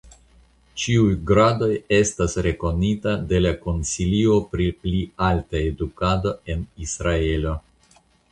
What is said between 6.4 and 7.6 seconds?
en Israelo.